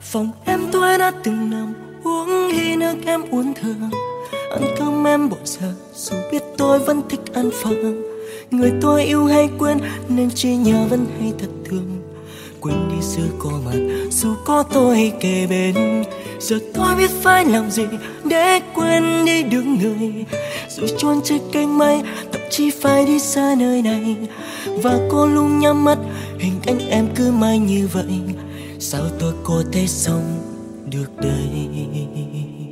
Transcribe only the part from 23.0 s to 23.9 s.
đi xa nơi